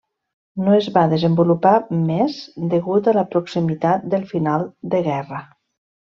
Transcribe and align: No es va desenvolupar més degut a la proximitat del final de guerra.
No 0.67 0.71
es 0.75 0.85
va 0.95 1.01
desenvolupar 1.11 1.73
més 2.07 2.39
degut 2.73 3.09
a 3.13 3.15
la 3.21 3.25
proximitat 3.37 4.07
del 4.15 4.25
final 4.35 4.65
de 4.95 5.03
guerra. 5.11 5.43